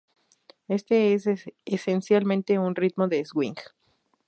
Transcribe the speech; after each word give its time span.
Esto 0.67 0.95
es 0.95 1.25
esencialmente 1.63 2.57
un 2.57 2.73
ritmo 2.73 3.07
de 3.07 3.23
swing. 3.23 3.53